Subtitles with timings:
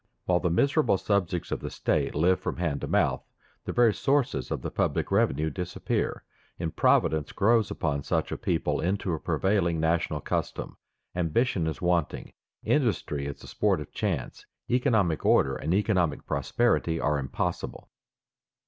[0.25, 3.23] While the miserable subjects of the state live from hand to mouth,
[3.65, 6.23] the very sources of the public revenue disappear.
[6.57, 10.75] Improvidence grows upon such a people into a prevailing national custom;
[11.15, 12.33] ambition is wanting;
[12.63, 17.87] industry is the sport of chance; economic order and economic prosperity are impossible.